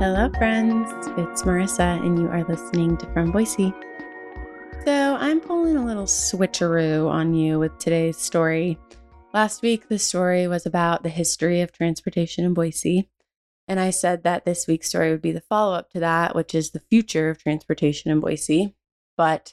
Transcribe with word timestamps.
Hello, 0.00 0.30
friends. 0.38 0.90
It's 1.18 1.42
Marissa, 1.42 2.02
and 2.02 2.18
you 2.18 2.26
are 2.28 2.42
listening 2.44 2.96
to 2.96 3.12
From 3.12 3.30
Boise. 3.32 3.74
So, 4.86 5.16
I'm 5.20 5.40
pulling 5.40 5.76
a 5.76 5.84
little 5.84 6.06
switcheroo 6.06 7.06
on 7.06 7.34
you 7.34 7.58
with 7.58 7.76
today's 7.78 8.16
story. 8.16 8.78
Last 9.34 9.60
week, 9.60 9.88
the 9.88 9.98
story 9.98 10.48
was 10.48 10.64
about 10.64 11.02
the 11.02 11.10
history 11.10 11.60
of 11.60 11.70
transportation 11.70 12.46
in 12.46 12.54
Boise. 12.54 13.10
And 13.68 13.78
I 13.78 13.90
said 13.90 14.22
that 14.22 14.46
this 14.46 14.66
week's 14.66 14.88
story 14.88 15.10
would 15.10 15.20
be 15.20 15.32
the 15.32 15.42
follow 15.42 15.74
up 15.74 15.90
to 15.90 16.00
that, 16.00 16.34
which 16.34 16.54
is 16.54 16.70
the 16.70 16.80
future 16.80 17.28
of 17.28 17.36
transportation 17.36 18.10
in 18.10 18.20
Boise. 18.20 18.74
But 19.18 19.52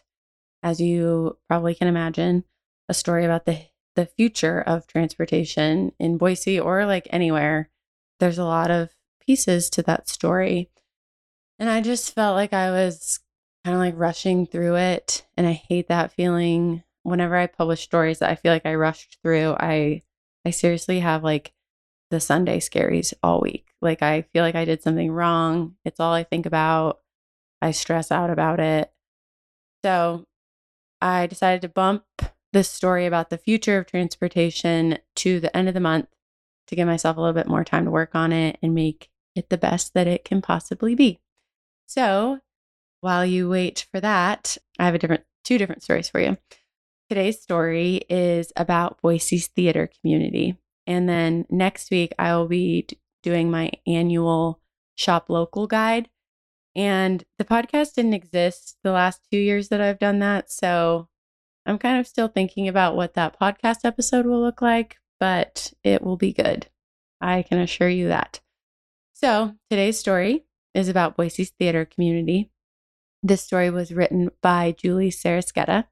as 0.63 0.79
you 0.79 1.39
probably 1.49 1.75
can 1.75 1.89
imagine, 1.89 2.45
a 2.87 2.93
story 2.93 3.25
about 3.25 3.43
the, 3.43 3.63
the 3.97 4.05
future 4.05 4.61
of 4.61 4.87
transportation 4.87 5.91
in 5.99 6.17
Boise 6.17 6.57
or 6.57 6.85
like 6.85 7.09
anywhere, 7.09 7.69
there's 8.21 8.37
a 8.37 8.45
lot 8.45 8.71
of 8.71 8.91
pieces 9.27 9.69
to 9.71 9.83
that 9.83 10.09
story. 10.09 10.71
And 11.59 11.69
I 11.69 11.81
just 11.81 12.15
felt 12.15 12.35
like 12.35 12.53
I 12.53 12.71
was 12.71 13.19
kind 13.63 13.75
of 13.75 13.79
like 13.79 13.95
rushing 13.97 14.47
through 14.47 14.77
it. 14.77 15.25
And 15.35 15.45
I 15.45 15.51
hate 15.51 15.89
that 15.89 16.13
feeling 16.13 16.83
whenever 17.03 17.35
I 17.35 17.47
publish 17.47 17.81
stories 17.81 18.19
that 18.19 18.29
I 18.29 18.35
feel 18.35 18.51
like 18.51 18.65
I 18.65 18.75
rushed 18.75 19.17
through. 19.21 19.55
I 19.59 20.01
I 20.45 20.51
seriously 20.51 21.01
have 21.01 21.23
like 21.23 21.53
the 22.09 22.19
Sunday 22.19 22.59
scaries 22.59 23.13
all 23.21 23.41
week. 23.41 23.67
Like 23.81 24.01
I 24.01 24.21
feel 24.33 24.43
like 24.43 24.55
I 24.55 24.65
did 24.65 24.81
something 24.81 25.11
wrong. 25.11 25.75
It's 25.83 25.99
all 25.99 26.13
I 26.13 26.23
think 26.23 26.45
about. 26.45 26.99
I 27.61 27.71
stress 27.71 28.11
out 28.11 28.29
about 28.29 28.59
it. 28.59 28.91
So 29.83 30.25
I 31.01 31.27
decided 31.27 31.61
to 31.61 31.69
bump 31.69 32.05
this 32.53 32.69
story 32.69 33.05
about 33.05 33.29
the 33.29 33.37
future 33.37 33.77
of 33.77 33.85
transportation 33.85 34.99
to 35.17 35.39
the 35.39 35.55
end 35.55 35.67
of 35.67 35.73
the 35.73 35.79
month 35.79 36.07
to 36.67 36.75
give 36.75 36.87
myself 36.87 37.17
a 37.17 37.19
little 37.19 37.33
bit 37.33 37.47
more 37.47 37.63
time 37.63 37.85
to 37.85 37.91
work 37.91 38.15
on 38.15 38.31
it 38.31 38.57
and 38.61 38.73
make 38.73 39.09
it 39.37 39.49
the 39.49 39.57
best 39.57 39.93
that 39.93 40.07
it 40.07 40.25
can 40.25 40.41
possibly 40.41 40.95
be. 40.95 41.19
So, 41.85 42.39
while 43.01 43.25
you 43.25 43.49
wait 43.49 43.85
for 43.91 43.99
that, 43.99 44.57
I 44.79 44.85
have 44.85 44.95
a 44.95 44.99
different 44.99 45.23
two 45.43 45.57
different 45.57 45.83
stories 45.83 46.09
for 46.09 46.19
you. 46.19 46.37
Today's 47.09 47.41
story 47.41 48.01
is 48.09 48.51
about 48.57 49.01
Boise's 49.01 49.47
theater 49.47 49.89
community. 50.01 50.57
And 50.85 51.07
then 51.07 51.45
next 51.49 51.89
week 51.89 52.13
I 52.19 52.35
will 52.35 52.47
be 52.47 52.87
doing 53.23 53.49
my 53.49 53.71
annual 53.85 54.59
shop 54.95 55.29
local 55.29 55.67
guide. 55.67 56.09
And 56.75 57.23
the 57.37 57.45
podcast 57.45 57.93
didn't 57.95 58.13
exist 58.13 58.77
the 58.83 58.91
last 58.91 59.21
2 59.31 59.37
years 59.37 59.69
that 59.69 59.81
I've 59.81 59.99
done 59.99 60.19
that, 60.19 60.51
so 60.51 61.07
I'm 61.65 61.77
kind 61.77 61.99
of 61.99 62.07
still 62.07 62.27
thinking 62.27 62.67
about 62.67 62.95
what 62.95 63.15
that 63.15 63.39
podcast 63.39 63.79
episode 63.83 64.25
will 64.25 64.41
look 64.41 64.61
like, 64.61 64.97
but 65.19 65.73
it 65.83 66.01
will 66.01 66.17
be 66.17 66.33
good. 66.33 66.67
I 67.19 67.41
can 67.41 67.59
assure 67.59 67.89
you 67.89 68.09
that. 68.09 68.41
So, 69.19 69.55
today's 69.71 69.97
story 69.97 70.45
is 70.75 70.89
about 70.89 71.17
Boise's 71.17 71.49
theater 71.49 71.85
community. 71.85 72.51
This 73.23 73.41
story 73.41 73.71
was 73.71 73.91
written 73.91 74.29
by 74.43 74.75
Julie 74.77 75.09
Sarasqueta. 75.09 75.85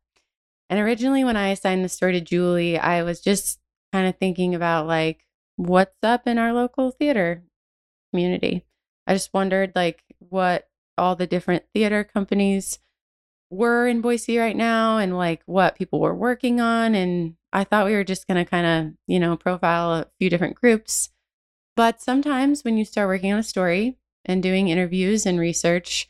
And 0.69 0.79
originally, 0.79 1.23
when 1.23 1.35
I 1.35 1.47
assigned 1.47 1.83
the 1.83 1.89
story 1.89 2.11
to 2.11 2.21
Julie, 2.21 2.77
I 2.77 3.01
was 3.01 3.21
just 3.21 3.59
kind 3.91 4.07
of 4.07 4.15
thinking 4.19 4.53
about 4.53 4.85
like, 4.85 5.25
what's 5.55 5.97
up 6.03 6.27
in 6.27 6.37
our 6.37 6.53
local 6.53 6.91
theater 6.91 7.41
community? 8.13 8.63
I 9.07 9.15
just 9.15 9.33
wondered 9.33 9.71
like 9.73 10.03
what 10.19 10.69
all 10.95 11.15
the 11.15 11.25
different 11.25 11.63
theater 11.73 12.03
companies 12.03 12.77
were 13.49 13.87
in 13.87 14.01
Boise 14.01 14.37
right 14.37 14.55
now 14.55 14.99
and 14.99 15.17
like 15.17 15.41
what 15.47 15.75
people 15.75 15.99
were 15.99 16.13
working 16.13 16.61
on. 16.61 16.93
And 16.93 17.37
I 17.51 17.63
thought 17.63 17.87
we 17.87 17.93
were 17.93 18.03
just 18.03 18.27
going 18.27 18.45
to 18.45 18.47
kind 18.47 18.67
of, 18.67 18.93
you 19.07 19.19
know, 19.19 19.35
profile 19.35 19.93
a 19.93 20.07
few 20.19 20.29
different 20.29 20.53
groups 20.53 21.09
but 21.75 22.01
sometimes 22.01 22.63
when 22.63 22.77
you 22.77 22.85
start 22.85 23.07
working 23.07 23.33
on 23.33 23.39
a 23.39 23.43
story 23.43 23.97
and 24.23 24.41
doing 24.41 24.69
interviews 24.69 25.25
and 25.25 25.39
research, 25.39 26.07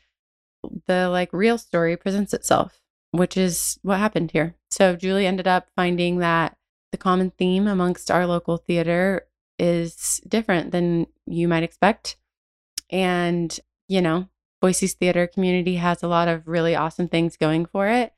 the 0.86 1.08
like 1.08 1.32
real 1.32 1.58
story 1.58 1.96
presents 1.96 2.32
itself, 2.32 2.80
which 3.10 3.36
is 3.36 3.78
what 3.82 3.98
happened 3.98 4.30
here. 4.30 4.54
So 4.70 4.96
Julie 4.96 5.26
ended 5.26 5.46
up 5.46 5.68
finding 5.74 6.18
that 6.18 6.56
the 6.92 6.98
common 6.98 7.30
theme 7.30 7.66
amongst 7.66 8.10
our 8.10 8.26
local 8.26 8.56
theater 8.56 9.26
is 9.58 10.20
different 10.28 10.70
than 10.70 11.06
you 11.26 11.48
might 11.48 11.62
expect. 11.62 12.16
And, 12.90 13.58
you 13.88 14.00
know, 14.00 14.28
Boise's 14.60 14.94
theater 14.94 15.26
community 15.26 15.76
has 15.76 16.02
a 16.02 16.08
lot 16.08 16.28
of 16.28 16.46
really 16.46 16.74
awesome 16.74 17.08
things 17.08 17.36
going 17.36 17.66
for 17.66 17.88
it, 17.88 18.12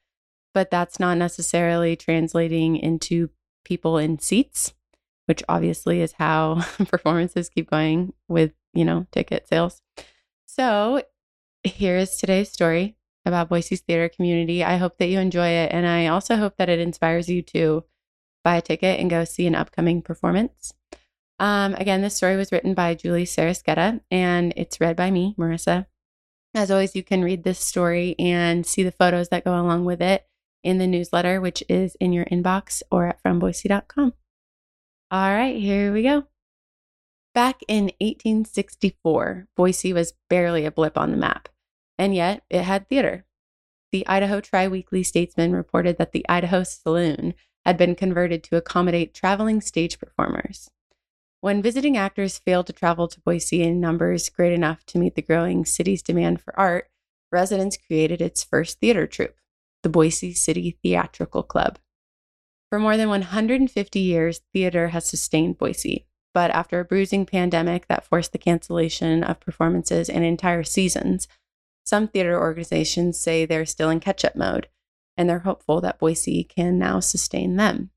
but 0.52 0.70
that's 0.70 1.00
not 1.00 1.16
necessarily 1.16 1.96
translating 1.96 2.76
into 2.76 3.30
people 3.64 3.98
in 3.98 4.18
seats 4.18 4.74
which 5.28 5.42
obviously 5.46 6.00
is 6.00 6.12
how 6.12 6.64
performances 6.88 7.50
keep 7.50 7.70
going 7.70 8.14
with, 8.28 8.52
you 8.72 8.84
know, 8.84 9.06
ticket 9.12 9.46
sales. 9.46 9.82
So 10.46 11.02
here's 11.62 12.16
today's 12.16 12.50
story 12.50 12.96
about 13.26 13.50
Boise's 13.50 13.80
theater 13.80 14.08
community. 14.08 14.64
I 14.64 14.78
hope 14.78 14.96
that 14.96 15.08
you 15.08 15.18
enjoy 15.18 15.48
it. 15.48 15.70
And 15.70 15.86
I 15.86 16.06
also 16.06 16.36
hope 16.36 16.56
that 16.56 16.70
it 16.70 16.80
inspires 16.80 17.28
you 17.28 17.42
to 17.42 17.84
buy 18.42 18.56
a 18.56 18.62
ticket 18.62 18.98
and 18.98 19.10
go 19.10 19.24
see 19.24 19.46
an 19.46 19.54
upcoming 19.54 20.00
performance. 20.00 20.72
Um, 21.38 21.74
again, 21.74 22.00
this 22.00 22.16
story 22.16 22.36
was 22.36 22.50
written 22.50 22.72
by 22.72 22.94
Julie 22.94 23.26
Sarasqueta 23.26 24.00
and 24.10 24.54
it's 24.56 24.80
read 24.80 24.96
by 24.96 25.10
me, 25.10 25.34
Marissa. 25.38 25.86
As 26.54 26.70
always, 26.70 26.96
you 26.96 27.02
can 27.02 27.22
read 27.22 27.44
this 27.44 27.60
story 27.60 28.16
and 28.18 28.64
see 28.64 28.82
the 28.82 28.90
photos 28.90 29.28
that 29.28 29.44
go 29.44 29.52
along 29.52 29.84
with 29.84 30.00
it 30.00 30.26
in 30.64 30.78
the 30.78 30.86
newsletter, 30.86 31.38
which 31.38 31.62
is 31.68 31.96
in 32.00 32.14
your 32.14 32.24
inbox 32.24 32.82
or 32.90 33.06
at 33.08 33.22
fromboise.com. 33.22 34.14
All 35.10 35.30
right, 35.30 35.56
here 35.56 35.90
we 35.90 36.02
go. 36.02 36.24
Back 37.34 37.62
in 37.66 37.84
1864, 38.00 39.48
Boise 39.56 39.92
was 39.94 40.12
barely 40.28 40.66
a 40.66 40.70
blip 40.70 40.98
on 40.98 41.12
the 41.12 41.16
map, 41.16 41.48
and 41.96 42.14
yet 42.14 42.44
it 42.50 42.62
had 42.62 42.88
theater. 42.88 43.24
The 43.90 44.06
Idaho 44.06 44.40
Tri 44.40 44.68
Weekly 44.68 45.02
Statesman 45.02 45.52
reported 45.52 45.96
that 45.96 46.12
the 46.12 46.26
Idaho 46.28 46.62
Saloon 46.62 47.32
had 47.64 47.78
been 47.78 47.94
converted 47.94 48.44
to 48.44 48.56
accommodate 48.56 49.14
traveling 49.14 49.62
stage 49.62 49.98
performers. 49.98 50.70
When 51.40 51.62
visiting 51.62 51.96
actors 51.96 52.38
failed 52.38 52.66
to 52.66 52.74
travel 52.74 53.08
to 53.08 53.20
Boise 53.20 53.62
in 53.62 53.80
numbers 53.80 54.28
great 54.28 54.52
enough 54.52 54.84
to 54.86 54.98
meet 54.98 55.14
the 55.14 55.22
growing 55.22 55.64
city's 55.64 56.02
demand 56.02 56.42
for 56.42 56.58
art, 56.58 56.90
residents 57.32 57.78
created 57.78 58.20
its 58.20 58.44
first 58.44 58.78
theater 58.78 59.06
troupe, 59.06 59.36
the 59.82 59.88
Boise 59.88 60.34
City 60.34 60.78
Theatrical 60.82 61.44
Club. 61.44 61.78
For 62.70 62.78
more 62.78 62.96
than 62.98 63.08
150 63.08 63.98
years, 63.98 64.40
theater 64.52 64.88
has 64.88 65.08
sustained 65.08 65.58
Boise. 65.58 66.06
But 66.34 66.50
after 66.50 66.78
a 66.78 66.84
bruising 66.84 67.24
pandemic 67.24 67.88
that 67.88 68.04
forced 68.04 68.32
the 68.32 68.38
cancellation 68.38 69.24
of 69.24 69.40
performances 69.40 70.10
and 70.10 70.24
entire 70.24 70.62
seasons, 70.62 71.26
some 71.84 72.06
theater 72.06 72.38
organizations 72.38 73.18
say 73.18 73.46
they're 73.46 73.64
still 73.64 73.88
in 73.88 74.00
catch 74.00 74.24
up 74.24 74.36
mode, 74.36 74.68
and 75.16 75.28
they're 75.28 75.38
hopeful 75.40 75.80
that 75.80 75.98
Boise 75.98 76.44
can 76.44 76.78
now 76.78 77.00
sustain 77.00 77.56
them. 77.56 77.90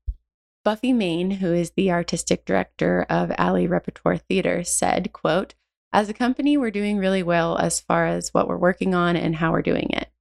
Buffy 0.64 0.92
Main, 0.92 1.32
who 1.32 1.52
is 1.52 1.72
the 1.72 1.90
artistic 1.90 2.46
director 2.46 3.04
of 3.10 3.32
Alley 3.36 3.66
Repertory 3.66 4.18
Theater, 4.18 4.64
said, 4.64 5.12
quote, 5.12 5.54
As 5.92 6.08
a 6.08 6.14
company, 6.14 6.56
we're 6.56 6.70
doing 6.70 6.96
really 6.96 7.22
well 7.22 7.58
as 7.58 7.80
far 7.80 8.06
as 8.06 8.32
what 8.32 8.48
we're 8.48 8.56
working 8.56 8.94
on 8.94 9.16
and 9.16 9.36
how 9.36 9.52
we're 9.52 9.60
doing 9.60 9.90
it 9.90 10.11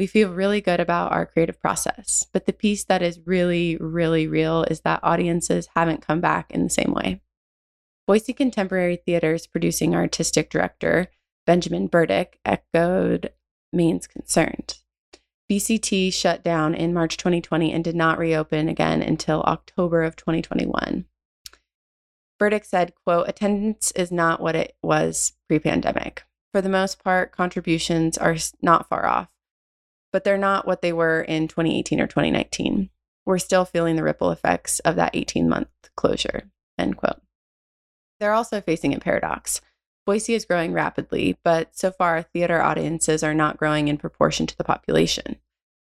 we 0.00 0.06
feel 0.06 0.32
really 0.32 0.62
good 0.62 0.80
about 0.80 1.12
our 1.12 1.26
creative 1.26 1.60
process. 1.60 2.24
But 2.32 2.46
the 2.46 2.54
piece 2.54 2.84
that 2.84 3.02
is 3.02 3.20
really, 3.26 3.76
really 3.76 4.26
real 4.26 4.62
is 4.64 4.80
that 4.80 5.00
audiences 5.02 5.68
haven't 5.76 6.06
come 6.06 6.22
back 6.22 6.50
in 6.50 6.64
the 6.64 6.70
same 6.70 6.94
way. 6.94 7.20
Boise 8.06 8.32
Contemporary 8.32 8.96
Theater's 8.96 9.46
producing 9.46 9.94
artistic 9.94 10.48
director, 10.48 11.08
Benjamin 11.44 11.86
Burdick, 11.86 12.38
echoed 12.46 13.34
Main's 13.74 14.06
concerns. 14.06 14.82
BCT 15.52 16.14
shut 16.14 16.42
down 16.42 16.74
in 16.74 16.94
March 16.94 17.18
2020 17.18 17.70
and 17.70 17.84
did 17.84 17.94
not 17.94 18.18
reopen 18.18 18.70
again 18.70 19.02
until 19.02 19.42
October 19.42 20.02
of 20.02 20.16
2021. 20.16 21.04
Burdick 22.38 22.64
said, 22.64 22.94
quote, 23.04 23.28
attendance 23.28 23.90
is 23.90 24.10
not 24.10 24.40
what 24.40 24.56
it 24.56 24.78
was 24.82 25.34
pre-pandemic. 25.46 26.22
For 26.52 26.62
the 26.62 26.70
most 26.70 27.04
part, 27.04 27.32
contributions 27.32 28.16
are 28.16 28.38
not 28.62 28.88
far 28.88 29.04
off 29.04 29.28
but 30.12 30.24
they're 30.24 30.38
not 30.38 30.66
what 30.66 30.82
they 30.82 30.92
were 30.92 31.20
in 31.20 31.48
2018 31.48 32.00
or 32.00 32.06
2019. 32.06 32.90
We're 33.26 33.38
still 33.38 33.64
feeling 33.64 33.96
the 33.96 34.02
ripple 34.02 34.30
effects 34.30 34.80
of 34.80 34.96
that 34.96 35.14
18 35.14 35.48
month 35.48 35.68
closure. 35.96 36.50
End 36.78 36.96
quote. 36.96 37.20
They're 38.18 38.32
also 38.32 38.60
facing 38.60 38.94
a 38.94 39.00
paradox. 39.00 39.60
Boise 40.06 40.34
is 40.34 40.44
growing 40.44 40.72
rapidly, 40.72 41.38
but 41.44 41.76
so 41.76 41.90
far, 41.90 42.22
theater 42.22 42.60
audiences 42.60 43.22
are 43.22 43.34
not 43.34 43.56
growing 43.56 43.88
in 43.88 43.98
proportion 43.98 44.46
to 44.46 44.56
the 44.56 44.64
population. 44.64 45.36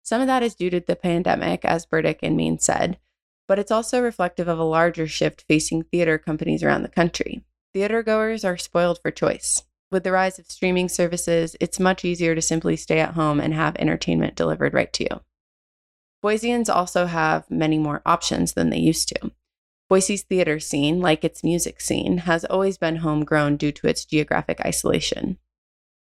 Some 0.03 0.21
of 0.21 0.27
that 0.27 0.43
is 0.43 0.55
due 0.55 0.71
to 0.71 0.81
the 0.81 0.97
pandemic, 0.97 1.65
as 1.65 1.87
Burdick 1.87 2.21
and 2.23 2.37
Main 2.37 2.59
said, 2.59 2.99
but 3.47 3.59
it's 3.59 3.71
also 3.71 4.01
reflective 4.01 4.49
of 4.49 4.59
a 4.59 4.65
larger 4.65 5.07
shift 5.07 5.45
facing 5.47 5.83
theater 5.83 6.19
companies 6.19 6.63
around 6.63 6.83
the 6.83 6.89
country. 6.89 7.45
Theater 7.73 8.03
goers 8.03 8.45
are 8.45 8.57
spoiled 8.57 9.01
for 9.03 9.11
choice. 9.11 9.63
With 9.95 10.03
the 10.03 10.11
rise 10.11 10.41
of 10.41 10.51
streaming 10.51 10.89
services, 10.89 11.55
it's 11.61 11.79
much 11.79 12.05
easier 12.05 12.35
to 12.35 12.43
simply 12.43 12.75
stay 12.75 12.99
at 12.99 13.15
home 13.15 13.39
and 13.39 13.55
have 13.55 13.77
entertainment 13.77 14.35
delivered 14.35 14.75
right 14.75 14.93
to 14.93 15.05
you. 15.05 15.21
Boiseans 16.21 16.69
also 16.69 17.07
have 17.07 17.49
many 17.49 17.79
more 17.79 18.03
options 18.05 18.55
than 18.55 18.71
they 18.71 18.79
used 18.79 19.09
to. 19.11 19.31
Boise's 19.89 20.25
theater 20.25 20.59
scene, 20.59 20.99
like 20.99 21.23
its 21.23 21.45
music 21.45 21.81
scene, 21.81 22.19
has 22.19 22.45
always 22.45 22.77
been 22.77 22.97
homegrown 22.97 23.57
due 23.57 23.71
to 23.71 23.87
its 23.87 24.05
geographic 24.05 24.61
isolation. 24.67 25.39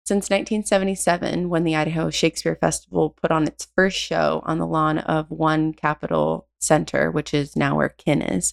Since 0.04 0.28
1977, 0.28 1.48
when 1.48 1.64
the 1.64 1.74
Idaho 1.74 2.10
Shakespeare 2.10 2.56
Festival 2.56 3.16
put 3.18 3.30
on 3.30 3.46
its 3.46 3.68
first 3.74 3.96
show 3.96 4.42
on 4.44 4.58
the 4.58 4.66
lawn 4.66 4.98
of 4.98 5.30
One 5.30 5.72
Capitol 5.72 6.46
Center, 6.58 7.10
which 7.10 7.32
is 7.32 7.56
now 7.56 7.78
where 7.78 7.88
Kin 7.88 8.20
is, 8.20 8.52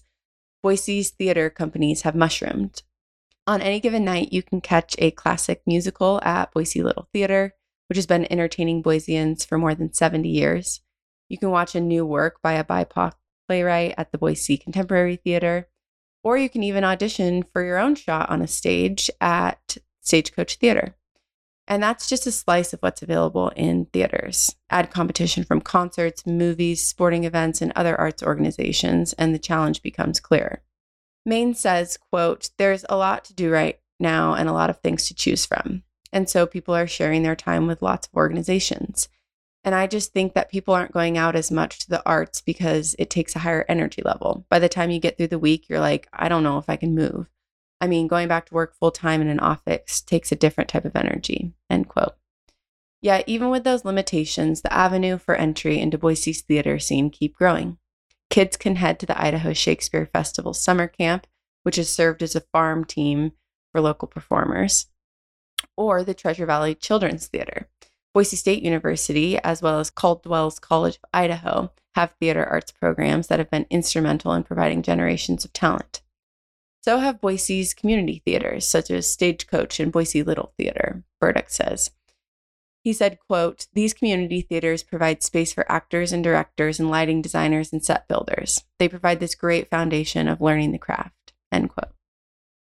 Boise's 0.63 1.09
theater 1.09 1.49
companies 1.49 2.03
have 2.03 2.15
mushroomed. 2.15 2.83
On 3.47 3.61
any 3.61 3.79
given 3.79 4.03
night, 4.03 4.33
you 4.33 4.41
can 4.41 4.59
catch 4.59 4.95
a 4.97 5.11
classic 5.11 5.61
musical 5.67 6.19
at 6.23 6.51
Boise 6.51 6.81
Little 6.81 7.07
Theater, 7.13 7.53
which 7.87 7.97
has 7.97 8.07
been 8.07 8.31
entertaining 8.31 8.81
Boiseans 8.81 9.45
for 9.45 9.59
more 9.59 9.75
than 9.75 9.93
70 9.93 10.27
years. 10.27 10.81
You 11.29 11.37
can 11.37 11.51
watch 11.51 11.75
a 11.75 11.79
new 11.79 12.05
work 12.05 12.41
by 12.41 12.53
a 12.53 12.63
BIPOC 12.63 13.13
playwright 13.47 13.93
at 13.99 14.11
the 14.11 14.17
Boise 14.17 14.57
Contemporary 14.57 15.17
Theater, 15.17 15.69
or 16.23 16.37
you 16.37 16.49
can 16.49 16.63
even 16.63 16.83
audition 16.83 17.43
for 17.53 17.63
your 17.63 17.77
own 17.77 17.93
shot 17.93 18.31
on 18.31 18.41
a 18.41 18.47
stage 18.47 19.11
at 19.21 19.77
Stagecoach 20.01 20.55
Theater. 20.55 20.95
And 21.67 21.83
that's 21.83 22.09
just 22.09 22.25
a 22.25 22.31
slice 22.31 22.73
of 22.73 22.79
what's 22.79 23.03
available 23.03 23.49
in 23.49 23.85
theaters. 23.85 24.55
Add 24.71 24.89
competition 24.89 25.43
from 25.43 25.61
concerts, 25.61 26.25
movies, 26.25 26.87
sporting 26.87 27.25
events, 27.25 27.61
and 27.61 27.71
other 27.75 27.99
arts 27.99 28.23
organizations, 28.23 29.13
and 29.13 29.35
the 29.35 29.39
challenge 29.39 29.83
becomes 29.83 30.19
clearer. 30.19 30.61
Main 31.25 31.53
says, 31.53 31.97
quote, 31.97 32.51
there's 32.57 32.85
a 32.87 32.97
lot 32.97 33.25
to 33.25 33.33
do 33.33 33.49
right 33.49 33.79
now 33.99 34.33
and 34.33 34.47
a 34.47 34.53
lot 34.53 34.69
of 34.69 34.79
things 34.79 35.07
to 35.07 35.13
choose 35.13 35.45
from. 35.45 35.83
And 36.11 36.29
so 36.29 36.45
people 36.45 36.75
are 36.75 36.87
sharing 36.87 37.23
their 37.23 37.35
time 37.35 37.67
with 37.67 37.81
lots 37.81 38.07
of 38.07 38.13
organizations. 38.13 39.09
And 39.63 39.73
I 39.73 39.87
just 39.87 40.13
think 40.13 40.35
that 40.35 40.51
people 40.51 40.75
aren't 40.75 40.93
going 40.93 41.17
out 41.17 41.35
as 41.35 41.49
much 41.49 41.79
to 41.79 41.89
the 41.89 42.05
arts 42.05 42.39
because 42.39 42.95
it 42.99 43.09
takes 43.09 43.35
a 43.35 43.39
higher 43.39 43.65
energy 43.67 44.03
level. 44.05 44.45
By 44.47 44.59
the 44.59 44.69
time 44.69 44.91
you 44.91 44.99
get 44.99 45.17
through 45.17 45.29
the 45.29 45.39
week, 45.39 45.67
you're 45.67 45.79
like, 45.79 46.07
I 46.13 46.29
don't 46.29 46.43
know 46.43 46.59
if 46.59 46.69
I 46.69 46.75
can 46.75 46.93
move. 46.93 47.27
I 47.81 47.87
mean, 47.87 48.07
going 48.07 48.27
back 48.27 48.45
to 48.45 48.53
work 48.53 48.75
full 48.75 48.91
time 48.91 49.21
in 49.21 49.27
an 49.27 49.39
office 49.39 50.01
takes 50.01 50.31
a 50.31 50.35
different 50.35 50.69
type 50.69 50.85
of 50.85 50.95
energy. 50.95 51.53
End 51.69 51.87
quote. 51.87 52.13
Yet, 53.01 53.23
even 53.27 53.49
with 53.49 53.63
those 53.63 53.85
limitations, 53.85 54.61
the 54.61 54.73
avenue 54.73 55.17
for 55.17 55.35
entry 55.35 55.79
into 55.79 55.97
Boise's 55.97 56.41
theater 56.41 56.79
scene 56.79 57.09
keep 57.09 57.35
growing. 57.35 57.77
Kids 58.29 58.57
can 58.57 58.75
head 58.75 58.99
to 58.99 59.05
the 59.05 59.19
Idaho 59.21 59.53
Shakespeare 59.53 60.05
Festival 60.05 60.53
summer 60.53 60.87
camp, 60.87 61.27
which 61.63 61.77
has 61.77 61.89
served 61.89 62.21
as 62.21 62.35
a 62.35 62.41
farm 62.41 62.85
team 62.85 63.31
for 63.71 63.81
local 63.81 64.07
performers, 64.07 64.87
or 65.77 66.03
the 66.03 66.13
Treasure 66.13 66.45
Valley 66.45 66.75
Children's 66.75 67.27
Theater. 67.27 67.67
Boise 68.13 68.37
State 68.37 68.63
University, 68.63 69.37
as 69.39 69.61
well 69.61 69.79
as 69.79 69.89
Caldwell's 69.89 70.59
College 70.59 70.95
of 70.95 71.09
Idaho, 71.13 71.71
have 71.95 72.13
theater 72.19 72.45
arts 72.45 72.71
programs 72.71 73.27
that 73.27 73.39
have 73.39 73.49
been 73.49 73.65
instrumental 73.69 74.33
in 74.33 74.43
providing 74.43 74.81
generations 74.81 75.43
of 75.43 75.53
talent. 75.53 76.01
So 76.81 76.99
have 76.99 77.19
Boise's 77.19 77.73
community 77.73 78.21
theaters, 78.25 78.67
such 78.67 78.91
as 78.91 79.09
Stagecoach 79.09 79.79
and 79.79 79.91
Boise 79.91 80.23
Little 80.23 80.53
Theater, 80.57 81.03
Burdick 81.19 81.49
says. 81.49 81.91
He 82.85 82.93
said, 82.93 83.17
quote, 83.27 83.65
These 83.73 83.95
community 83.95 84.41
theaters 84.41 84.83
provide 84.83 85.23
space 85.23 85.51
for 85.51 85.69
actors 85.69 86.13
and 86.13 86.23
directors 86.23 86.79
and 86.79 86.87
lighting 86.87 87.19
designers 87.19 87.73
and 87.73 87.83
set 87.83 88.07
builders. 88.07 88.63
They 88.77 88.87
provide 88.87 89.19
this 89.19 89.33
great 89.33 89.71
foundation 89.71 90.27
of 90.27 90.39
learning 90.39 90.71
the 90.71 90.77
craft, 90.77 91.33
end 91.51 91.71
quote. 91.71 91.93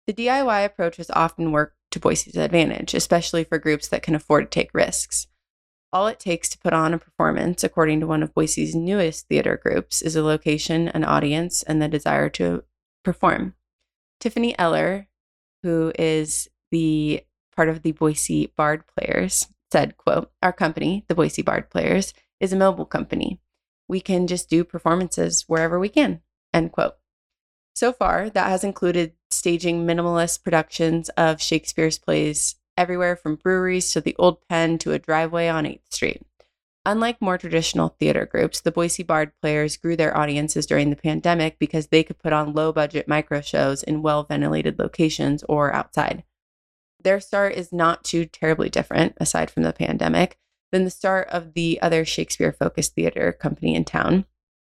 The 0.05 0.13
DIY 0.13 0.63
approach 0.63 0.97
has 0.97 1.09
often 1.09 1.51
worked 1.51 1.75
to 1.89 1.99
Boise's 1.99 2.35
advantage, 2.35 2.93
especially 2.93 3.43
for 3.43 3.57
groups 3.57 3.87
that 3.87 4.03
can 4.03 4.13
afford 4.13 4.51
to 4.51 4.59
take 4.59 4.75
risks. 4.75 5.25
All 5.91 6.05
it 6.05 6.19
takes 6.19 6.49
to 6.49 6.59
put 6.59 6.71
on 6.71 6.93
a 6.93 6.99
performance, 6.99 7.63
according 7.63 7.99
to 8.01 8.07
one 8.07 8.21
of 8.21 8.35
Boise's 8.35 8.75
newest 8.75 9.27
theater 9.27 9.59
groups, 9.61 10.03
is 10.03 10.15
a 10.15 10.23
location, 10.23 10.87
an 10.89 11.03
audience, 11.03 11.63
and 11.63 11.81
the 11.81 11.87
desire 11.87 12.29
to 12.29 12.63
perform. 13.03 13.55
Tiffany 14.19 14.57
Eller, 14.59 15.07
who 15.63 15.91
is 15.97 16.47
the 16.69 17.23
part 17.55 17.69
of 17.69 17.81
the 17.81 17.91
Boise 17.91 18.53
Bard 18.55 18.83
Players, 18.85 19.47
said, 19.71 19.97
quote, 19.97 20.31
Our 20.41 20.53
company, 20.53 21.05
the 21.07 21.15
Boise 21.15 21.41
Bard 21.41 21.69
Players, 21.69 22.13
is 22.39 22.51
a 22.51 22.57
mobile 22.57 22.85
company. 22.85 23.39
We 23.87 24.01
can 24.01 24.27
just 24.27 24.49
do 24.49 24.63
performances 24.63 25.45
wherever 25.47 25.79
we 25.79 25.89
can, 25.89 26.21
end 26.53 26.71
quote. 26.71 26.95
So 27.75 27.93
far, 27.93 28.29
that 28.29 28.49
has 28.49 28.63
included 28.63 29.13
staging 29.29 29.85
minimalist 29.85 30.43
productions 30.43 31.09
of 31.09 31.41
Shakespeare's 31.41 31.97
plays 31.97 32.55
everywhere 32.77 33.15
from 33.15 33.35
breweries 33.35 33.91
to 33.91 34.01
the 34.01 34.15
Old 34.17 34.45
Pen 34.47 34.77
to 34.79 34.91
a 34.91 34.99
driveway 34.99 35.47
on 35.47 35.65
8th 35.65 35.91
Street. 35.91 36.21
Unlike 36.85 37.21
more 37.21 37.37
traditional 37.37 37.95
theater 37.99 38.25
groups, 38.25 38.59
the 38.59 38.71
Boise 38.71 39.03
Bard 39.03 39.33
players 39.39 39.77
grew 39.77 39.95
their 39.95 40.17
audiences 40.17 40.65
during 40.65 40.89
the 40.89 40.95
pandemic 40.95 41.59
because 41.59 41.87
they 41.87 42.03
could 42.03 42.17
put 42.17 42.33
on 42.33 42.53
low 42.53 42.71
budget 42.71 43.07
micro 43.07 43.39
shows 43.39 43.83
in 43.83 44.01
well 44.01 44.23
ventilated 44.23 44.79
locations 44.79 45.43
or 45.43 45.71
outside. 45.73 46.23
Their 47.03 47.19
start 47.19 47.53
is 47.53 47.71
not 47.71 48.03
too 48.03 48.25
terribly 48.25 48.69
different, 48.69 49.13
aside 49.17 49.49
from 49.49 49.63
the 49.63 49.73
pandemic, 49.73 50.37
than 50.71 50.83
the 50.83 50.91
start 50.91 51.27
of 51.29 51.53
the 51.53 51.79
other 51.81 52.05
Shakespeare 52.05 52.51
focused 52.51 52.93
theater 52.95 53.31
company 53.31 53.75
in 53.75 53.85
town, 53.85 54.25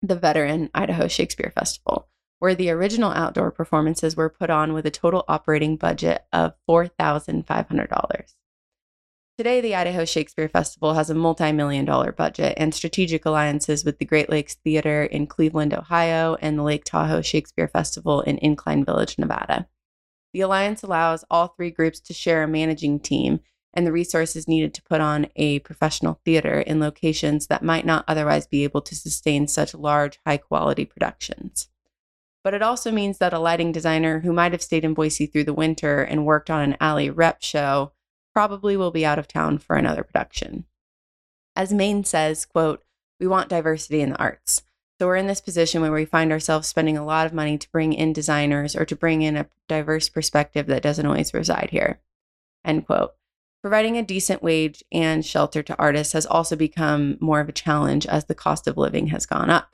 the 0.00 0.16
veteran 0.16 0.70
Idaho 0.74 1.08
Shakespeare 1.08 1.52
Festival, 1.54 2.08
where 2.38 2.54
the 2.54 2.70
original 2.70 3.10
outdoor 3.12 3.50
performances 3.50 4.16
were 4.16 4.28
put 4.28 4.50
on 4.50 4.72
with 4.72 4.86
a 4.86 4.90
total 4.90 5.24
operating 5.28 5.76
budget 5.76 6.24
of 6.32 6.54
$4,500. 6.68 8.34
Today, 9.38 9.60
the 9.60 9.74
Idaho 9.74 10.04
Shakespeare 10.04 10.48
Festival 10.48 10.94
has 10.94 11.10
a 11.10 11.14
multi 11.14 11.50
million 11.52 11.84
dollar 11.84 12.12
budget 12.12 12.54
and 12.56 12.74
strategic 12.74 13.24
alliances 13.24 13.84
with 13.84 13.98
the 13.98 14.04
Great 14.04 14.30
Lakes 14.30 14.54
Theater 14.54 15.04
in 15.04 15.26
Cleveland, 15.26 15.74
Ohio, 15.74 16.36
and 16.40 16.58
the 16.58 16.62
Lake 16.62 16.84
Tahoe 16.84 17.22
Shakespeare 17.22 17.66
Festival 17.66 18.20
in 18.20 18.38
Incline 18.38 18.84
Village, 18.84 19.18
Nevada. 19.18 19.66
The 20.32 20.40
alliance 20.40 20.82
allows 20.82 21.24
all 21.30 21.48
three 21.48 21.70
groups 21.70 22.00
to 22.00 22.14
share 22.14 22.42
a 22.42 22.48
managing 22.48 23.00
team 23.00 23.40
and 23.74 23.86
the 23.86 23.92
resources 23.92 24.48
needed 24.48 24.74
to 24.74 24.82
put 24.82 25.00
on 25.00 25.28
a 25.36 25.60
professional 25.60 26.20
theater 26.24 26.60
in 26.60 26.80
locations 26.80 27.46
that 27.46 27.62
might 27.62 27.86
not 27.86 28.04
otherwise 28.06 28.46
be 28.46 28.64
able 28.64 28.82
to 28.82 28.94
sustain 28.94 29.48
such 29.48 29.74
large, 29.74 30.18
high 30.26 30.36
quality 30.36 30.84
productions. 30.84 31.68
But 32.44 32.54
it 32.54 32.62
also 32.62 32.90
means 32.90 33.18
that 33.18 33.32
a 33.32 33.38
lighting 33.38 33.72
designer 33.72 34.20
who 34.20 34.32
might 34.32 34.52
have 34.52 34.62
stayed 34.62 34.84
in 34.84 34.94
Boise 34.94 35.26
through 35.26 35.44
the 35.44 35.54
winter 35.54 36.02
and 36.02 36.26
worked 36.26 36.50
on 36.50 36.60
an 36.60 36.76
alley 36.80 37.08
rep 37.08 37.42
show 37.42 37.92
probably 38.32 38.76
will 38.76 38.90
be 38.90 39.06
out 39.06 39.18
of 39.18 39.28
town 39.28 39.58
for 39.58 39.76
another 39.76 40.02
production. 40.02 40.64
As 41.54 41.72
Main 41.72 42.04
says, 42.04 42.44
quote, 42.44 42.82
we 43.20 43.26
want 43.26 43.48
diversity 43.48 44.00
in 44.00 44.10
the 44.10 44.18
arts. 44.18 44.62
So 45.02 45.08
we're 45.08 45.16
in 45.16 45.26
this 45.26 45.40
position 45.40 45.82
where 45.82 45.90
we 45.90 46.04
find 46.04 46.30
ourselves 46.30 46.68
spending 46.68 46.96
a 46.96 47.04
lot 47.04 47.26
of 47.26 47.32
money 47.32 47.58
to 47.58 47.70
bring 47.72 47.92
in 47.92 48.12
designers 48.12 48.76
or 48.76 48.84
to 48.84 48.94
bring 48.94 49.22
in 49.22 49.36
a 49.36 49.48
diverse 49.66 50.08
perspective 50.08 50.68
that 50.68 50.84
doesn't 50.84 51.04
always 51.04 51.34
reside 51.34 51.70
here. 51.72 51.98
End 52.64 52.86
quote. 52.86 53.10
Providing 53.62 53.96
a 53.96 54.04
decent 54.04 54.44
wage 54.44 54.84
and 54.92 55.26
shelter 55.26 55.60
to 55.60 55.76
artists 55.76 56.12
has 56.12 56.24
also 56.24 56.54
become 56.54 57.18
more 57.18 57.40
of 57.40 57.48
a 57.48 57.52
challenge 57.52 58.06
as 58.06 58.26
the 58.26 58.36
cost 58.36 58.68
of 58.68 58.76
living 58.76 59.08
has 59.08 59.26
gone 59.26 59.50
up. 59.50 59.70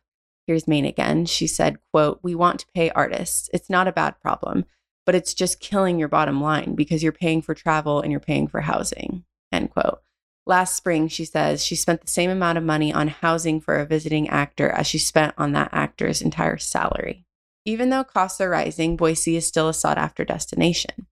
Here's 0.47 0.66
Main 0.66 0.87
again. 0.87 1.26
She 1.26 1.47
said, 1.47 1.76
quote, 1.92 2.20
We 2.23 2.35
want 2.35 2.61
to 2.61 2.66
pay 2.75 2.88
artists. 2.88 3.50
It's 3.52 3.68
not 3.68 3.87
a 3.87 3.92
bad 3.92 4.18
problem, 4.23 4.64
but 5.04 5.14
it's 5.14 5.35
just 5.35 5.61
killing 5.61 5.99
your 5.99 6.08
bottom 6.08 6.40
line 6.40 6.75
because 6.75 7.02
you're 7.02 7.12
paying 7.12 7.42
for 7.42 7.54
travel 7.54 8.00
and 8.00 8.11
you're 8.11 8.18
paying 8.18 8.49
for 8.49 8.62
housing. 8.62 9.25
End 9.52 9.68
quote. 9.73 10.00
Last 10.48 10.74
spring, 10.74 11.08
she 11.08 11.26
says 11.26 11.62
she 11.62 11.76
spent 11.76 12.00
the 12.00 12.10
same 12.10 12.30
amount 12.30 12.56
of 12.56 12.64
money 12.64 12.90
on 12.90 13.08
housing 13.08 13.60
for 13.60 13.76
a 13.76 13.84
visiting 13.84 14.30
actor 14.30 14.70
as 14.70 14.86
she 14.86 14.96
spent 14.96 15.34
on 15.36 15.52
that 15.52 15.68
actor's 15.72 16.22
entire 16.22 16.56
salary. 16.56 17.26
Even 17.66 17.90
though 17.90 18.02
costs 18.02 18.40
are 18.40 18.48
rising, 18.48 18.96
Boise 18.96 19.36
is 19.36 19.46
still 19.46 19.68
a 19.68 19.74
sought 19.74 19.98
after 19.98 20.24
destination. 20.24 21.06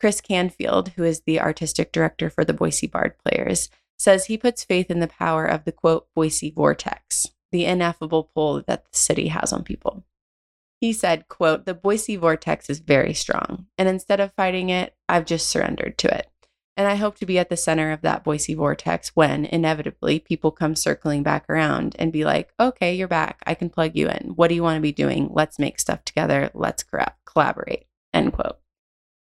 Chris 0.00 0.22
Canfield, 0.22 0.88
who 0.96 1.04
is 1.04 1.20
the 1.20 1.38
artistic 1.38 1.92
director 1.92 2.30
for 2.30 2.46
the 2.46 2.54
Boise 2.54 2.86
Bard 2.86 3.14
Players, 3.18 3.68
says 3.98 4.24
he 4.24 4.38
puts 4.38 4.64
faith 4.64 4.90
in 4.90 5.00
the 5.00 5.06
power 5.06 5.44
of 5.44 5.64
the 5.64 5.72
quote, 5.72 6.06
Boise 6.14 6.50
vortex, 6.50 7.26
the 7.52 7.66
ineffable 7.66 8.30
pull 8.34 8.62
that 8.66 8.90
the 8.90 8.96
city 8.96 9.28
has 9.28 9.52
on 9.52 9.64
people. 9.64 10.04
He 10.80 10.94
said, 10.94 11.28
quote, 11.28 11.66
the 11.66 11.74
Boise 11.74 12.16
vortex 12.16 12.70
is 12.70 12.78
very 12.78 13.12
strong, 13.12 13.66
and 13.76 13.86
instead 13.86 14.20
of 14.20 14.32
fighting 14.32 14.70
it, 14.70 14.94
I've 15.10 15.26
just 15.26 15.48
surrendered 15.48 15.98
to 15.98 16.16
it. 16.16 16.30
And 16.78 16.86
I 16.86 16.94
hope 16.94 17.18
to 17.18 17.26
be 17.26 17.40
at 17.40 17.50
the 17.50 17.56
center 17.56 17.90
of 17.90 18.02
that 18.02 18.22
Boise 18.22 18.54
vortex 18.54 19.08
when 19.08 19.46
inevitably 19.46 20.20
people 20.20 20.52
come 20.52 20.76
circling 20.76 21.24
back 21.24 21.44
around 21.50 21.96
and 21.98 22.12
be 22.12 22.24
like, 22.24 22.52
okay, 22.60 22.94
you're 22.94 23.08
back. 23.08 23.42
I 23.44 23.54
can 23.54 23.68
plug 23.68 23.96
you 23.96 24.08
in. 24.08 24.34
What 24.36 24.46
do 24.46 24.54
you 24.54 24.62
want 24.62 24.76
to 24.76 24.80
be 24.80 24.92
doing? 24.92 25.28
Let's 25.32 25.58
make 25.58 25.80
stuff 25.80 26.04
together. 26.04 26.52
Let's 26.54 26.84
collaborate. 27.26 27.86
End 28.14 28.32
quote. 28.32 28.60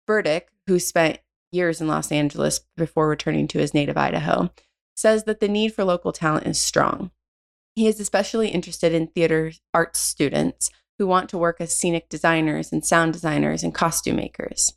Burdick, 0.04 0.48
who 0.66 0.80
spent 0.80 1.20
years 1.52 1.80
in 1.80 1.86
Los 1.86 2.10
Angeles 2.10 2.60
before 2.76 3.08
returning 3.08 3.46
to 3.48 3.60
his 3.60 3.72
native 3.72 3.96
Idaho, 3.96 4.50
says 4.96 5.22
that 5.24 5.38
the 5.38 5.46
need 5.46 5.72
for 5.72 5.84
local 5.84 6.10
talent 6.10 6.44
is 6.44 6.58
strong. 6.58 7.12
He 7.76 7.86
is 7.86 8.00
especially 8.00 8.48
interested 8.48 8.92
in 8.92 9.06
theater 9.06 9.52
arts 9.72 10.00
students 10.00 10.72
who 10.98 11.06
want 11.06 11.28
to 11.30 11.38
work 11.38 11.60
as 11.60 11.72
scenic 11.72 12.08
designers 12.08 12.72
and 12.72 12.84
sound 12.84 13.12
designers 13.12 13.62
and 13.62 13.72
costume 13.72 14.16
makers. 14.16 14.72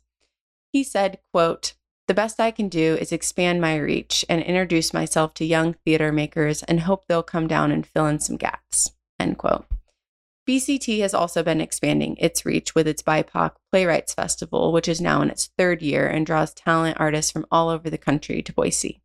He 0.72 0.84
said, 0.84 1.18
quote, 1.32 1.74
the 2.08 2.14
best 2.14 2.40
I 2.40 2.50
can 2.50 2.68
do 2.68 2.96
is 3.00 3.12
expand 3.12 3.60
my 3.60 3.76
reach 3.76 4.24
and 4.28 4.42
introduce 4.42 4.92
myself 4.92 5.34
to 5.34 5.44
young 5.44 5.74
theater 5.84 6.12
makers 6.12 6.62
and 6.64 6.80
hope 6.80 7.06
they'll 7.06 7.22
come 7.22 7.46
down 7.46 7.70
and 7.70 7.86
fill 7.86 8.06
in 8.06 8.18
some 8.18 8.36
gaps. 8.36 8.92
End 9.20 9.38
quote. 9.38 9.66
BCT 10.48 11.00
has 11.00 11.14
also 11.14 11.44
been 11.44 11.60
expanding 11.60 12.16
its 12.18 12.44
reach 12.44 12.74
with 12.74 12.88
its 12.88 13.02
BIPOC 13.02 13.52
Playwrights 13.70 14.14
Festival, 14.14 14.72
which 14.72 14.88
is 14.88 15.00
now 15.00 15.22
in 15.22 15.30
its 15.30 15.50
third 15.56 15.82
year 15.82 16.08
and 16.08 16.26
draws 16.26 16.52
talent 16.52 16.96
artists 16.98 17.30
from 17.30 17.46
all 17.52 17.68
over 17.68 17.88
the 17.88 17.98
country 17.98 18.42
to 18.42 18.52
Boise. 18.52 19.00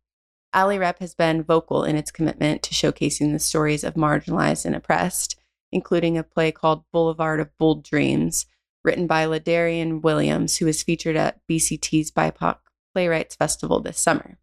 Alley 0.52 0.78
Rep 0.78 0.98
has 0.98 1.14
been 1.14 1.44
vocal 1.44 1.84
in 1.84 1.94
its 1.94 2.10
commitment 2.10 2.64
to 2.64 2.74
showcasing 2.74 3.32
the 3.32 3.38
stories 3.38 3.84
of 3.84 3.94
marginalized 3.94 4.64
and 4.64 4.74
oppressed, 4.74 5.38
including 5.70 6.18
a 6.18 6.24
play 6.24 6.50
called 6.50 6.84
Boulevard 6.92 7.38
of 7.38 7.56
Bold 7.58 7.84
Dreams, 7.84 8.46
written 8.82 9.06
by 9.06 9.24
LaDarrion 9.24 10.02
Williams, 10.02 10.56
who 10.56 10.66
was 10.66 10.82
featured 10.82 11.14
at 11.14 11.40
BCT's 11.48 12.10
BIPOC 12.10 12.58
Playwrights 12.98 13.36
Festival 13.36 13.78
this 13.78 13.96
summer. 13.96 14.38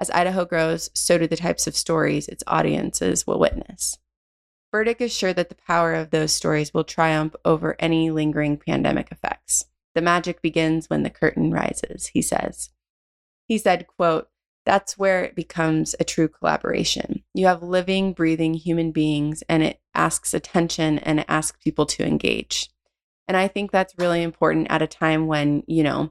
As 0.00 0.10
Idaho 0.10 0.44
grows, 0.44 0.90
so 0.94 1.16
do 1.16 1.28
the 1.28 1.36
types 1.36 1.68
of 1.68 1.76
stories 1.76 2.26
its 2.26 2.42
audiences 2.44 3.24
will 3.24 3.38
witness. 3.38 3.98
Burdick 4.72 5.00
is 5.00 5.16
sure 5.16 5.32
that 5.32 5.48
the 5.48 5.54
power 5.54 5.94
of 5.94 6.10
those 6.10 6.32
stories 6.32 6.74
will 6.74 6.82
triumph 6.82 7.36
over 7.44 7.76
any 7.78 8.10
lingering 8.10 8.56
pandemic 8.56 9.12
effects. 9.12 9.66
The 9.94 10.00
magic 10.00 10.42
begins 10.42 10.90
when 10.90 11.04
the 11.04 11.08
curtain 11.08 11.52
rises, 11.52 12.08
he 12.08 12.20
says. 12.20 12.70
He 13.46 13.58
said, 13.58 13.86
quote, 13.86 14.28
that's 14.66 14.98
where 14.98 15.22
it 15.22 15.36
becomes 15.36 15.94
a 16.00 16.04
true 16.04 16.26
collaboration. 16.26 17.22
You 17.32 17.46
have 17.46 17.62
living, 17.62 18.12
breathing 18.12 18.54
human 18.54 18.90
beings, 18.90 19.44
and 19.48 19.62
it 19.62 19.80
asks 19.94 20.34
attention 20.34 20.98
and 20.98 21.20
it 21.20 21.26
asks 21.28 21.62
people 21.62 21.86
to 21.86 22.04
engage. 22.04 22.70
And 23.28 23.36
I 23.36 23.46
think 23.46 23.70
that's 23.70 23.94
really 23.98 24.24
important 24.24 24.66
at 24.68 24.82
a 24.82 24.88
time 24.88 25.28
when, 25.28 25.62
you 25.68 25.84
know, 25.84 26.10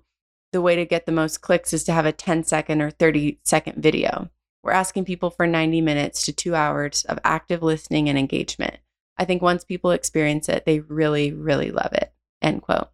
the 0.52 0.62
way 0.62 0.76
to 0.76 0.86
get 0.86 1.06
the 1.06 1.12
most 1.12 1.42
clicks 1.42 1.74
is 1.74 1.84
to 1.86 1.94
have 1.94 2.06
a 2.06 2.12
10 2.12 2.44
second 2.44 2.82
or 2.82 2.92
30 2.92 3.40
second 3.44 3.82
video. 3.82 4.30
We're 4.64 4.72
asking 4.72 5.06
people 5.06 5.30
for 5.30 5.48
90 5.48 5.82
minutes 5.82 6.26
to 6.26 6.34
two 6.34 6.56
hours 6.56 7.06
of 7.06 7.20
active 7.24 7.64
listening 7.64 8.10
and 8.10 8.18
engagement. 8.18 8.78
I 9.18 9.26
think 9.26 9.42
once 9.42 9.64
people 9.64 9.92
experience 9.92 10.50
it, 10.50 10.66
they 10.66 10.80
really, 10.80 11.32
really 11.32 11.72
love 11.72 11.94
it. 11.94 12.14
End 12.42 12.62
quote. 12.62 12.90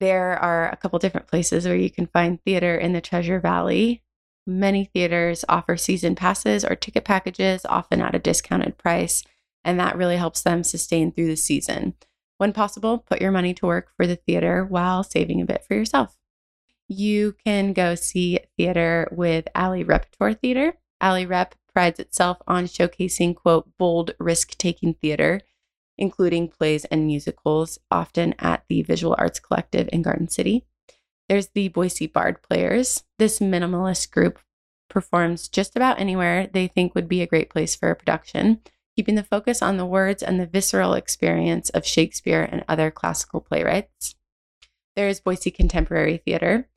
There 0.00 0.36
are 0.38 0.68
a 0.68 0.76
couple 0.76 0.98
different 0.98 1.28
places 1.28 1.66
where 1.66 1.76
you 1.76 1.90
can 1.90 2.06
find 2.06 2.42
theater 2.42 2.76
in 2.76 2.92
the 2.92 3.00
Treasure 3.00 3.40
Valley. 3.40 4.02
Many 4.46 4.84
theaters 4.84 5.44
offer 5.48 5.76
season 5.76 6.14
passes 6.14 6.64
or 6.64 6.74
ticket 6.74 7.04
packages, 7.04 7.64
often 7.64 8.00
at 8.00 8.14
a 8.14 8.18
discounted 8.18 8.76
price, 8.76 9.24
and 9.64 9.80
that 9.80 9.96
really 9.96 10.16
helps 10.16 10.42
them 10.42 10.62
sustain 10.62 11.12
through 11.12 11.28
the 11.28 11.36
season. 11.36 11.94
When 12.38 12.52
possible, 12.52 12.98
put 12.98 13.20
your 13.20 13.30
money 13.30 13.54
to 13.54 13.66
work 13.66 13.90
for 13.96 14.06
the 14.06 14.16
theater 14.16 14.64
while 14.64 15.02
saving 15.02 15.40
a 15.40 15.46
bit 15.46 15.64
for 15.66 15.74
yourself 15.74 16.16
you 16.88 17.34
can 17.44 17.72
go 17.72 17.94
see 17.94 18.38
theater 18.56 19.08
with 19.10 19.48
Alley 19.54 19.84
Repertory 19.84 20.34
Theater. 20.34 20.74
Alley 21.00 21.26
Rep 21.26 21.54
prides 21.72 21.98
itself 21.98 22.38
on 22.46 22.64
showcasing, 22.64 23.34
quote, 23.34 23.68
bold, 23.78 24.12
risk 24.18 24.56
taking 24.56 24.94
theater, 24.94 25.40
including 25.98 26.48
plays 26.48 26.84
and 26.86 27.06
musicals, 27.06 27.78
often 27.90 28.34
at 28.38 28.64
the 28.68 28.82
Visual 28.82 29.14
Arts 29.18 29.40
Collective 29.40 29.88
in 29.92 30.02
Garden 30.02 30.28
City. 30.28 30.64
There's 31.28 31.48
the 31.48 31.68
Boise 31.68 32.06
Bard 32.06 32.42
Players. 32.42 33.04
This 33.18 33.38
minimalist 33.38 34.10
group 34.10 34.38
performs 34.90 35.48
just 35.48 35.74
about 35.74 35.98
anywhere 35.98 36.46
they 36.46 36.68
think 36.68 36.94
would 36.94 37.08
be 37.08 37.22
a 37.22 37.26
great 37.26 37.50
place 37.50 37.74
for 37.74 37.90
a 37.90 37.96
production, 37.96 38.60
keeping 38.96 39.14
the 39.14 39.22
focus 39.22 39.62
on 39.62 39.76
the 39.76 39.86
words 39.86 40.22
and 40.22 40.38
the 40.38 40.46
visceral 40.46 40.94
experience 40.94 41.70
of 41.70 41.86
Shakespeare 41.86 42.42
and 42.42 42.64
other 42.68 42.90
classical 42.90 43.40
playwrights. 43.40 44.14
There 44.96 45.08
is 45.08 45.20
Boise 45.20 45.50
Contemporary 45.50 46.18
Theater. 46.18 46.68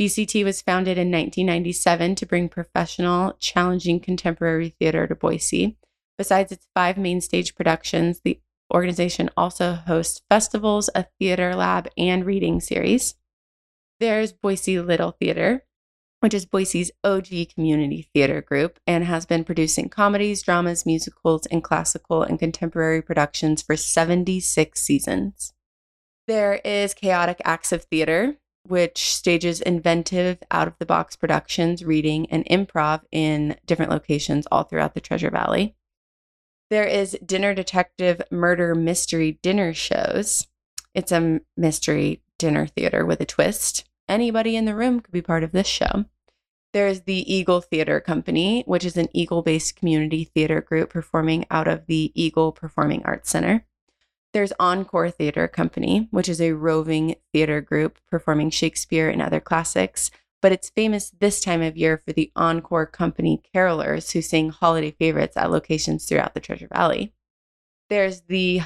BCT 0.00 0.44
was 0.44 0.62
founded 0.62 0.98
in 0.98 1.10
1997 1.10 2.14
to 2.16 2.26
bring 2.26 2.48
professional, 2.48 3.36
challenging 3.38 4.00
contemporary 4.00 4.74
theater 4.78 5.06
to 5.06 5.14
Boise. 5.14 5.76
Besides 6.18 6.52
its 6.52 6.68
five 6.74 6.96
main 6.96 7.20
stage 7.20 7.54
productions, 7.54 8.20
the 8.20 8.40
organization 8.72 9.30
also 9.36 9.74
hosts 9.74 10.22
festivals, 10.28 10.90
a 10.94 11.06
theater 11.18 11.54
lab, 11.54 11.88
and 11.96 12.24
reading 12.24 12.60
series. 12.60 13.14
There's 14.00 14.32
Boise 14.32 14.80
Little 14.80 15.12
Theater, 15.12 15.64
which 16.24 16.32
is 16.32 16.46
Boise's 16.46 16.90
OG 17.04 17.50
community 17.54 18.08
theater 18.14 18.40
group 18.40 18.78
and 18.86 19.04
has 19.04 19.26
been 19.26 19.44
producing 19.44 19.90
comedies, 19.90 20.42
dramas, 20.42 20.86
musicals, 20.86 21.44
and 21.44 21.62
classical 21.62 22.22
and 22.22 22.38
contemporary 22.38 23.02
productions 23.02 23.60
for 23.60 23.76
76 23.76 24.80
seasons. 24.80 25.52
There 26.26 26.62
is 26.64 26.94
Chaotic 26.94 27.42
Acts 27.44 27.72
of 27.72 27.84
Theater, 27.84 28.38
which 28.66 29.12
stages 29.12 29.60
inventive, 29.60 30.38
out 30.50 30.66
of 30.66 30.78
the 30.78 30.86
box 30.86 31.14
productions, 31.14 31.84
reading, 31.84 32.26
and 32.30 32.46
improv 32.46 33.02
in 33.12 33.56
different 33.66 33.92
locations 33.92 34.46
all 34.50 34.62
throughout 34.62 34.94
the 34.94 35.02
Treasure 35.02 35.30
Valley. 35.30 35.76
There 36.70 36.86
is 36.86 37.18
Dinner 37.22 37.52
Detective 37.52 38.22
Murder 38.30 38.74
Mystery 38.74 39.38
Dinner 39.42 39.74
Shows. 39.74 40.46
It's 40.94 41.12
a 41.12 41.42
mystery 41.54 42.22
dinner 42.38 42.66
theater 42.66 43.04
with 43.04 43.20
a 43.20 43.26
twist. 43.26 43.84
Anybody 44.08 44.56
in 44.56 44.64
the 44.64 44.74
room 44.74 45.00
could 45.00 45.12
be 45.12 45.20
part 45.20 45.44
of 45.44 45.52
this 45.52 45.66
show. 45.66 46.06
There's 46.74 47.02
the 47.02 47.32
Eagle 47.32 47.60
Theater 47.60 48.00
Company, 48.00 48.64
which 48.66 48.84
is 48.84 48.96
an 48.96 49.06
Eagle 49.12 49.42
based 49.42 49.76
community 49.76 50.24
theater 50.24 50.60
group 50.60 50.90
performing 50.90 51.46
out 51.48 51.68
of 51.68 51.86
the 51.86 52.10
Eagle 52.16 52.50
Performing 52.50 53.00
Arts 53.04 53.30
Center. 53.30 53.64
There's 54.32 54.52
Encore 54.58 55.08
Theater 55.08 55.46
Company, 55.46 56.08
which 56.10 56.28
is 56.28 56.40
a 56.40 56.50
roving 56.50 57.14
theater 57.32 57.60
group 57.60 58.00
performing 58.10 58.50
Shakespeare 58.50 59.08
and 59.08 59.22
other 59.22 59.38
classics, 59.38 60.10
but 60.42 60.50
it's 60.50 60.68
famous 60.68 61.10
this 61.10 61.40
time 61.40 61.62
of 61.62 61.76
year 61.76 61.96
for 61.96 62.12
the 62.12 62.32
Encore 62.34 62.86
Company 62.86 63.40
carolers 63.54 64.10
who 64.10 64.20
sing 64.20 64.50
holiday 64.50 64.90
favorites 64.90 65.36
at 65.36 65.52
locations 65.52 66.06
throughout 66.06 66.34
the 66.34 66.40
Treasure 66.40 66.68
Valley. 66.74 67.14
There's 67.88 68.22
the 68.22 68.62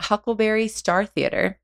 Huckleberry 0.00 0.68
Star 0.68 1.04
Theater. 1.04 1.58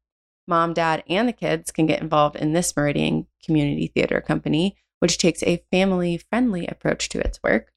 Mom, 0.48 0.74
dad, 0.74 1.04
and 1.08 1.28
the 1.28 1.32
kids 1.32 1.70
can 1.70 1.86
get 1.86 2.02
involved 2.02 2.34
in 2.34 2.54
this 2.54 2.76
Meridian 2.76 3.28
Community 3.44 3.86
Theater 3.86 4.20
Company, 4.20 4.76
which 4.98 5.18
takes 5.18 5.42
a 5.42 5.62
family 5.70 6.16
friendly 6.16 6.66
approach 6.66 7.08
to 7.10 7.20
its 7.20 7.42
work. 7.42 7.72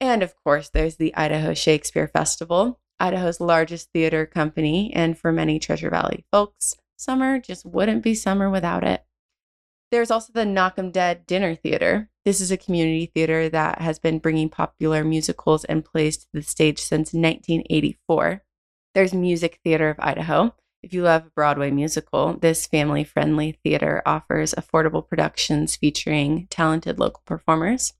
And 0.00 0.22
of 0.22 0.34
course, 0.42 0.68
there's 0.68 0.96
the 0.96 1.14
Idaho 1.14 1.54
Shakespeare 1.54 2.08
Festival, 2.08 2.80
Idaho's 2.98 3.40
largest 3.40 3.90
theater 3.92 4.26
company, 4.26 4.92
and 4.94 5.18
for 5.18 5.32
many 5.32 5.58
Treasure 5.58 5.90
Valley 5.90 6.24
folks, 6.30 6.76
summer 6.96 7.38
just 7.38 7.64
wouldn't 7.64 8.02
be 8.02 8.14
summer 8.14 8.50
without 8.50 8.84
it. 8.84 9.04
There's 9.90 10.10
also 10.10 10.32
the 10.32 10.46
Knock 10.46 10.78
'em 10.78 10.90
Dead 10.90 11.26
Dinner 11.26 11.54
Theater. 11.54 12.08
This 12.24 12.40
is 12.40 12.50
a 12.50 12.56
community 12.56 13.06
theater 13.06 13.48
that 13.48 13.80
has 13.80 13.98
been 13.98 14.20
bringing 14.20 14.48
popular 14.48 15.04
musicals 15.04 15.64
and 15.64 15.84
plays 15.84 16.16
to 16.16 16.26
the 16.32 16.42
stage 16.42 16.78
since 16.78 17.12
1984. 17.12 18.42
There's 18.94 19.12
Music 19.12 19.60
Theater 19.64 19.90
of 19.90 20.00
Idaho. 20.00 20.54
If 20.82 20.92
you 20.92 21.02
love 21.02 21.26
a 21.26 21.30
Broadway 21.30 21.70
musical, 21.70 22.36
this 22.36 22.66
family 22.66 23.04
friendly 23.04 23.58
theater 23.62 24.02
offers 24.04 24.52
affordable 24.54 25.06
productions 25.06 25.76
featuring 25.76 26.48
talented 26.50 26.98
local 26.98 27.22
performers. 27.24 27.92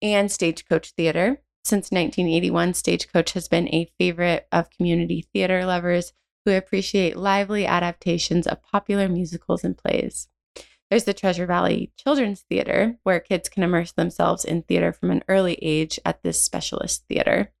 And 0.00 0.30
Stagecoach 0.30 0.92
Theater. 0.92 1.42
Since 1.64 1.90
1981, 1.90 2.74
Stagecoach 2.74 3.32
has 3.32 3.48
been 3.48 3.68
a 3.68 3.90
favorite 3.98 4.46
of 4.52 4.70
community 4.70 5.26
theater 5.32 5.66
lovers 5.66 6.12
who 6.44 6.52
appreciate 6.52 7.16
lively 7.16 7.66
adaptations 7.66 8.46
of 8.46 8.62
popular 8.62 9.08
musicals 9.08 9.64
and 9.64 9.76
plays. 9.76 10.28
There's 10.90 11.04
the 11.04 11.14
Treasure 11.14 11.46
Valley 11.46 11.92
Children's 11.96 12.42
Theater, 12.42 12.98
where 13.02 13.18
kids 13.18 13.48
can 13.48 13.62
immerse 13.62 13.92
themselves 13.92 14.44
in 14.44 14.62
theater 14.62 14.92
from 14.92 15.10
an 15.10 15.24
early 15.28 15.54
age 15.62 15.98
at 16.04 16.22
this 16.22 16.42
specialist 16.42 17.04
theater. 17.08 17.52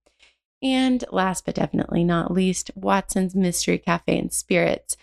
And 0.62 1.04
last 1.10 1.44
but 1.44 1.56
definitely 1.56 2.04
not 2.04 2.32
least, 2.32 2.70
Watson's 2.76 3.34
Mystery 3.34 3.78
Cafe 3.78 4.16
and 4.16 4.32
Spirits. 4.32 4.96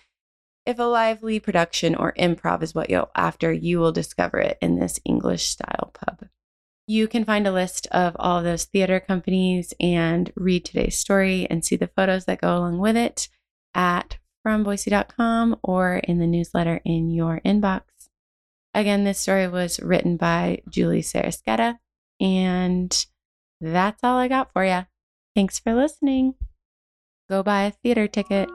If 0.65 0.79
a 0.79 0.83
lively 0.83 1.39
production 1.39 1.95
or 1.95 2.13
improv 2.13 2.61
is 2.63 2.75
what 2.75 2.89
you're 2.89 3.09
after, 3.15 3.51
you 3.51 3.79
will 3.79 3.91
discover 3.91 4.39
it 4.39 4.57
in 4.61 4.79
this 4.79 4.99
English 5.03 5.45
style 5.45 5.91
pub. 5.93 6.27
You 6.87 7.07
can 7.07 7.25
find 7.25 7.45
a 7.45 7.51
list 7.51 7.87
of 7.91 8.15
all 8.17 8.39
of 8.39 8.43
those 8.43 8.65
theater 8.65 8.99
companies 8.99 9.73
and 9.79 10.31
read 10.35 10.65
today's 10.65 10.97
story 10.97 11.45
and 11.49 11.63
see 11.63 11.75
the 11.75 11.89
photos 11.95 12.25
that 12.25 12.41
go 12.41 12.57
along 12.57 12.79
with 12.79 12.97
it 12.97 13.29
at 13.75 14.17
fromboise.com 14.45 15.57
or 15.61 15.97
in 15.97 16.19
the 16.19 16.27
newsletter 16.27 16.81
in 16.85 17.11
your 17.11 17.41
inbox. 17.45 17.81
Again, 18.73 19.03
this 19.03 19.19
story 19.19 19.47
was 19.47 19.79
written 19.79 20.17
by 20.17 20.61
Julie 20.69 21.01
Sarasqueta, 21.01 21.79
and 22.19 23.05
that's 23.59 24.03
all 24.03 24.17
I 24.17 24.27
got 24.27 24.53
for 24.53 24.63
you. 24.63 24.85
Thanks 25.35 25.59
for 25.59 25.73
listening. 25.73 26.35
Go 27.29 27.43
buy 27.43 27.63
a 27.63 27.71
theater 27.71 28.07
ticket. 28.07 28.49